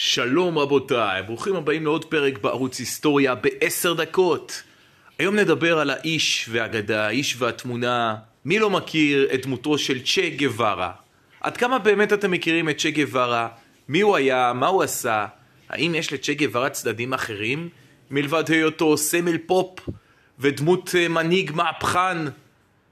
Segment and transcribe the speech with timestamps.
[0.00, 4.62] שלום רבותיי, ברוכים הבאים לעוד פרק בערוץ היסטוריה בעשר דקות.
[5.18, 8.16] היום נדבר על האיש והאגדה, האיש והתמונה.
[8.44, 10.92] מי לא מכיר את דמותו של צ'ה גווארה?
[11.40, 13.48] עד כמה באמת אתם מכירים את צ'ה גווארה?
[13.88, 14.52] מי הוא היה?
[14.52, 15.26] מה הוא עשה?
[15.68, 17.68] האם יש לצ'ה גווארה צדדים אחרים?
[18.10, 19.88] מלבד היותו סמל פופ
[20.38, 22.18] ודמות אה, מנהיג מהפכן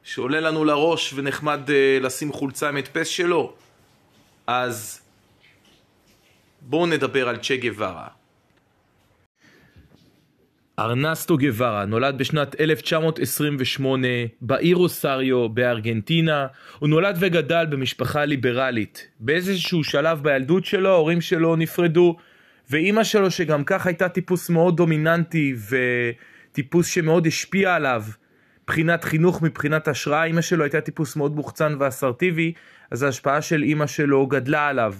[0.04, 3.52] שעולה לנו לראש ונחמד uh, לשים חולצה עם הדפס שלו.
[4.46, 5.05] אז
[6.69, 8.09] בואו נדבר על צ'ה גווארה.
[10.79, 14.09] ארנסטו גווארה נולד בשנת 1928
[14.41, 16.47] בעיר אוסריו בארגנטינה.
[16.79, 19.09] הוא נולד וגדל במשפחה ליברלית.
[19.20, 22.16] באיזשהו שלב בילדות שלו ההורים שלו נפרדו
[22.70, 28.03] ואימא שלו שגם כך הייתה טיפוס מאוד דומיננטי וטיפוס שמאוד השפיע עליו
[28.62, 32.53] מבחינת חינוך, מבחינת השראה, אימא שלו הייתה טיפוס מאוד מוחצן ואסרטיבי,
[32.91, 34.95] אז ההשפעה של אימא שלו גדלה עליו.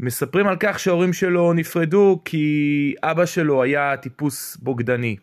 [0.00, 5.16] מספרים על כך שההורים שלו נפרדו כי אבא שלו היה טיפוס בוגדני.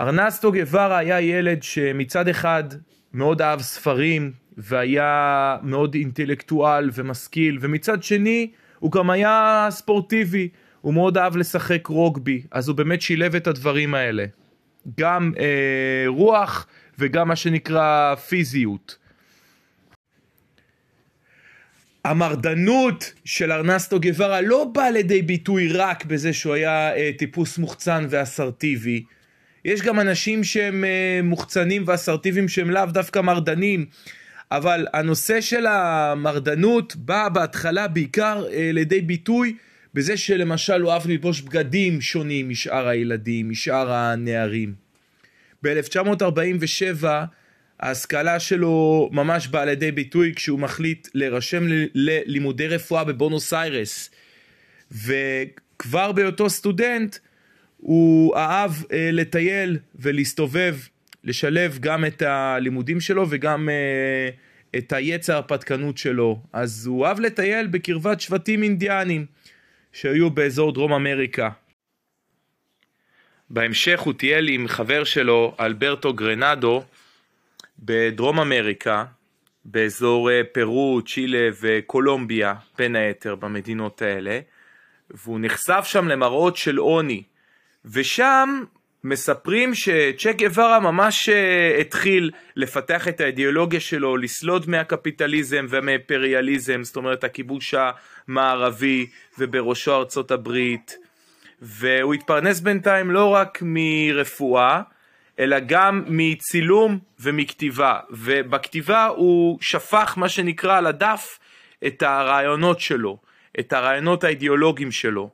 [0.00, 2.64] ארנסטו גווארה היה ילד שמצד אחד
[3.12, 10.48] מאוד אהב ספרים והיה מאוד אינטלקטואל ומשכיל, ומצד שני הוא גם היה ספורטיבי,
[10.80, 14.24] הוא מאוד אהב לשחק רוגבי, אז הוא באמת שילב את הדברים האלה.
[14.98, 16.66] גם אה, רוח
[16.98, 18.96] וגם מה שנקרא פיזיות.
[22.04, 28.06] המרדנות של ארנסטו גווארה לא באה לידי ביטוי רק בזה שהוא היה אה, טיפוס מוחצן
[28.10, 29.04] ואסרטיבי.
[29.64, 33.86] יש גם אנשים שהם אה, מוחצנים ואסרטיביים שהם לאו דווקא מרדנים,
[34.50, 39.56] אבל הנושא של המרדנות בא בהתחלה בעיקר אה, לידי ביטוי
[39.94, 44.74] בזה שלמשל הוא אהב ללבוש בגדים שונים משאר הילדים, משאר הנערים.
[45.62, 47.04] ב-1947
[47.82, 51.62] ההשכלה שלו ממש באה לידי ביטוי כשהוא מחליט להירשם
[51.94, 54.10] ללימודי רפואה בבונוס איירס.
[54.90, 57.16] וכבר בהיותו סטודנט
[57.76, 60.76] הוא אהב אה, לטייל ולהסתובב,
[61.24, 64.28] לשלב גם את הלימודים שלו וגם אה,
[64.78, 66.42] את היצר הפתקנות שלו.
[66.52, 69.26] אז הוא אהב לטייל בקרבת שבטים אינדיאנים.
[69.92, 71.50] שהיו באזור דרום אמריקה.
[73.50, 76.84] בהמשך הוא טייל עם חבר שלו, אלברטו גרנדו,
[77.84, 79.04] בדרום אמריקה,
[79.64, 84.40] באזור אה, פרו, צ'ילה וקולומביה, בין היתר במדינות האלה,
[85.10, 87.22] והוא נחשף שם למראות של עוני,
[87.84, 88.64] ושם
[89.04, 97.24] מספרים שצ'ק גווארה ממש אה, התחיל לפתח את האידיאולוגיה שלו, לסלוד מהקפיטליזם ומהאימפריאליזם, זאת אומרת
[97.24, 97.74] הכיבוש
[98.28, 99.06] המערבי
[99.38, 100.96] ובראשו ארצות הברית,
[101.62, 104.82] והוא התפרנס בינתיים לא רק מרפואה,
[105.38, 111.38] אלא גם מצילום ומכתיבה, ובכתיבה הוא שפך מה שנקרא על הדף
[111.86, 113.18] את הרעיונות שלו,
[113.60, 115.30] את הרעיונות האידיאולוגיים שלו.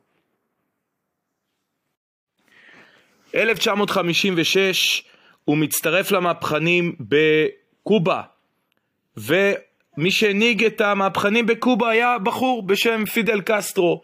[3.35, 5.03] 1956
[5.45, 8.21] הוא מצטרף למהפכנים בקובה.
[9.17, 14.01] ומי שהנהיג את המהפכנים בקובה היה בחור בשם פידל קסטרו.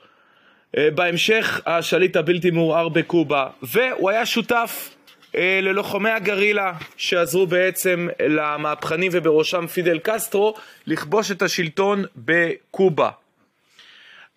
[0.77, 3.47] אה, בהמשך השליט הבלתי מעורער בקובה.
[3.62, 4.95] והוא היה שותף
[5.38, 10.56] ללוחמי הגרילה שעזרו בעצם למהפכנים ובראשם פידל קסטרו
[10.88, 13.09] לכבוש את השלטון בקובה.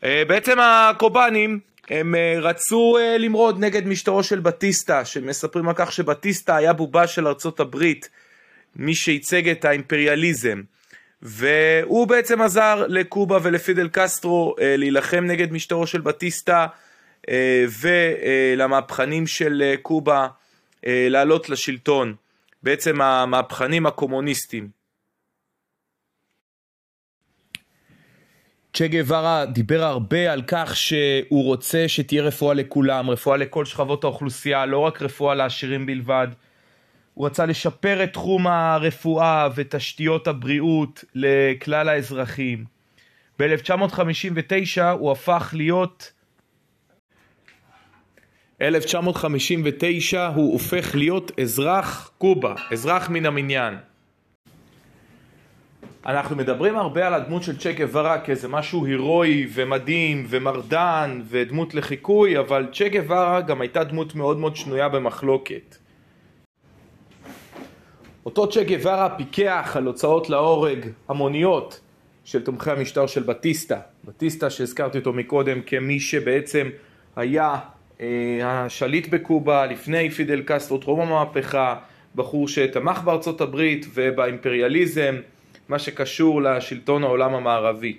[0.04, 1.60] אה, בעצם הקובנים
[1.90, 7.06] הם אה, רצו אה, למרוד נגד משטרו של בטיסטה, שמספרים על כך שבטיסטה היה בובה
[7.06, 8.08] של ארצות הברית,
[8.76, 10.62] מי שייצג את האימפריאליזם.
[11.22, 16.66] והוא בעצם עזר לקובה ולפידל קסטרו אה, להילחם נגד משטרו של בטיסטה
[17.80, 20.26] ולמהפכנים של קובה
[20.86, 22.14] לעלות לשלטון,
[22.62, 24.78] בעצם המהפכנים הקומוניסטים.
[28.72, 34.66] צ'ה גווארה דיבר הרבה על כך שהוא רוצה שתהיה רפואה לכולם, רפואה לכל שכבות האוכלוסייה,
[34.66, 36.28] לא רק רפואה לעשירים בלבד.
[37.14, 42.64] הוא רצה לשפר את תחום הרפואה ותשתיות הבריאות לכלל האזרחים.
[43.38, 46.12] ב-1959 הוא הפך להיות
[48.62, 53.74] 1959 הוא הופך להיות אזרח קובה, אזרח מן המניין.
[56.06, 62.38] אנחנו מדברים הרבה על הדמות של צ'ה גווארה כאיזה משהו הירואי ומדהים ומרדן ודמות לחיקוי,
[62.38, 65.76] אבל צ'ה גווארה גם הייתה דמות מאוד מאוד שנויה במחלוקת.
[68.26, 71.80] אותו צ'ה גווארה פיקח על הוצאות להורג המוניות
[72.24, 73.80] של תומכי המשטר של בטיסטה.
[74.04, 76.68] בטיסטה שהזכרתי אותו מקודם כמי שבעצם
[77.16, 77.58] היה
[78.42, 81.76] השליט בקובה לפני פידל קסטרו, טרום המהפכה,
[82.14, 85.16] בחור שתמך בארצות הברית ובאימפריאליזם
[85.68, 87.96] מה שקשור לשלטון העולם המערבי.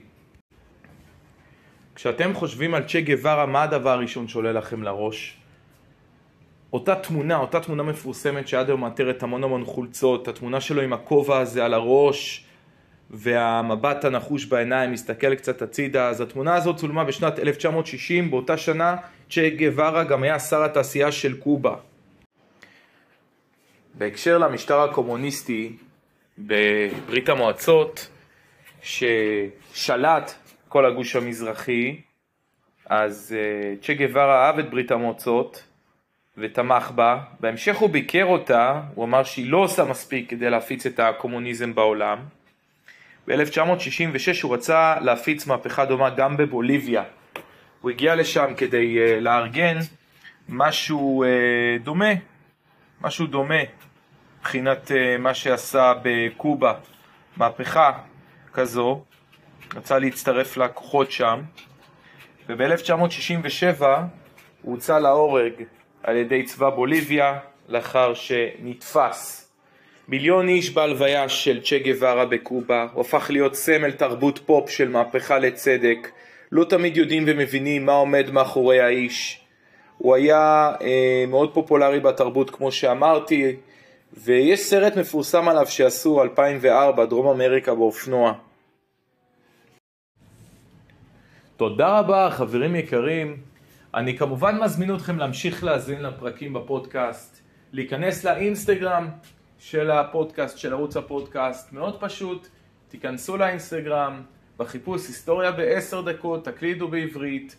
[1.95, 5.37] כשאתם חושבים על צ'ה גווארה, מה הדבר הראשון שעולה לכם לראש?
[6.73, 11.37] אותה תמונה, אותה תמונה מפורסמת שעד היום מאתרת המון המון חולצות, התמונה שלו עם הכובע
[11.37, 12.45] הזה על הראש
[13.11, 18.95] והמבט הנחוש בעיניים מסתכל קצת הצידה, אז התמונה הזאת צולמה בשנת 1960, באותה שנה
[19.29, 21.75] צ'ה גווארה גם היה שר התעשייה של קובה.
[23.93, 25.75] בהקשר למשטר הקומוניסטי
[26.37, 28.09] בברית המועצות,
[28.81, 30.33] ששלט
[30.67, 32.01] כל הגוש המזרחי,
[32.85, 35.63] אז אה, צ'ה גווארה אהב את ברית המועצות
[36.37, 40.99] ותמך בה, בהמשך הוא ביקר אותה, הוא אמר שהיא לא עושה מספיק כדי להפיץ את
[40.99, 42.19] הקומוניזם בעולם.
[43.29, 47.03] ב-1966 הוא רצה להפיץ מהפכה דומה גם בבוליביה.
[47.81, 49.77] הוא הגיע לשם כדי uh, לארגן
[50.49, 52.13] משהו uh, דומה,
[53.01, 53.63] משהו דומה
[54.39, 56.73] מבחינת uh, מה שעשה בקובה,
[57.37, 57.91] מהפכה
[58.53, 59.03] כזו,
[59.75, 61.41] רצה להצטרף לכוחות שם,
[62.47, 63.83] וב-1967
[64.61, 65.53] הוא הוצא להורג
[66.03, 69.48] על ידי צבא בוליביה לאחר שנתפס.
[70.09, 75.39] מיליון איש בהלוויה של צ'ה גווארה בקובה, הוא הפך להיות סמל תרבות פופ של מהפכה
[75.39, 76.11] לצדק,
[76.51, 79.41] לא תמיד יודעים ומבינים מה עומד מאחורי האיש.
[79.97, 83.55] הוא היה אה, מאוד פופולרי בתרבות כמו שאמרתי,
[84.13, 88.33] ויש סרט מפורסם עליו שעשו 2004, דרום אמריקה באופנוע.
[91.57, 93.37] תודה רבה חברים יקרים,
[93.93, 97.41] אני כמובן מזמין אתכם להמשיך להאזין לפרקים בפודקאסט,
[97.73, 99.07] להיכנס לאינסטגרם
[99.59, 102.47] של הפודקאסט, של ערוץ הפודקאסט, מאוד פשוט,
[102.89, 104.21] תיכנסו לאינסטגרם,
[104.57, 107.55] בחיפוש היסטוריה בעשר דקות, תקלידו בעברית,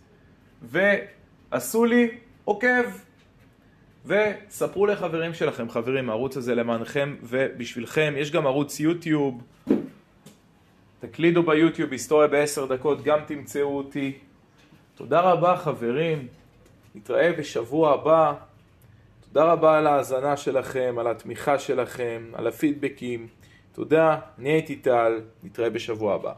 [0.62, 2.10] ועשו לי
[2.44, 2.84] עוקב,
[4.06, 9.42] וספרו לחברים שלכם, חברים, הערוץ הזה למענכם ובשבילכם, יש גם ערוץ יוטיוב,
[11.00, 14.18] תקלידו ביוטיוב היסטוריה בעשר דקות, גם תמצאו אותי.
[14.94, 16.28] תודה רבה חברים,
[16.94, 18.34] נתראה בשבוע הבא.
[19.32, 23.28] תודה רבה על ההאזנה שלכם, על התמיכה שלכם, על הפידבקים.
[23.72, 26.32] תודה, אני הייתי טל, נתראה בשבוע הבא.